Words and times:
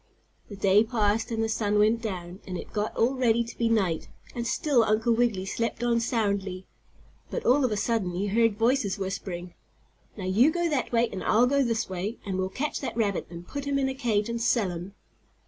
The 0.49 0.55
day 0.55 0.83
passed, 0.83 1.29
and 1.29 1.43
the 1.43 1.47
sun 1.47 1.77
went 1.77 2.01
down, 2.01 2.39
and 2.47 2.57
it 2.57 2.73
got 2.73 2.97
all 2.97 3.13
ready 3.13 3.43
to 3.43 3.55
be 3.59 3.69
night, 3.69 4.07
and 4.33 4.47
still 4.47 4.83
Uncle 4.83 5.13
Wiggily 5.13 5.45
slept 5.45 5.83
on 5.83 5.99
soundly. 5.99 6.65
But 7.29 7.45
all 7.45 7.63
of 7.63 7.71
a 7.71 7.77
sudden 7.77 8.15
he 8.15 8.25
heard 8.25 8.57
voices 8.57 8.97
whispering: 8.97 9.53
"Now 10.17 10.25
you 10.25 10.49
go 10.49 10.67
that 10.67 10.91
way 10.91 11.07
and 11.11 11.23
I'll 11.23 11.45
go 11.45 11.61
this 11.61 11.87
way, 11.87 12.17
and 12.25 12.39
we'll 12.39 12.49
catch 12.49 12.79
that 12.81 12.97
rabbit 12.97 13.27
and 13.29 13.47
put 13.47 13.65
him 13.65 13.77
in 13.77 13.89
a 13.89 13.93
cage 13.93 14.27
and 14.27 14.41
sell 14.41 14.71
him!" 14.71 14.95